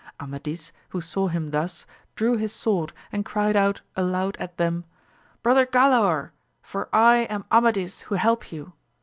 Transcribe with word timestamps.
Amadis, 0.19 0.71
who 0.89 0.99
saw 0.99 1.27
him 1.27 1.51
thus, 1.51 1.85
drew 2.15 2.35
his 2.35 2.51
sword 2.51 2.91
and 3.11 3.23
cried 3.23 3.55
out 3.55 3.81
aloud 3.95 4.35
at 4.39 4.57
them, 4.57 4.83
brother 5.43 5.67
Galaor 5.67 6.21
1 6.23 6.31
for 6.63 6.89
I 6.91 7.17
am 7.29 7.45
Amadis 7.51 8.01
who 8.09 8.15
help 8.15 8.51
you. 8.51 8.73